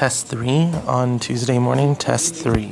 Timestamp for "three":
0.28-0.72, 2.34-2.70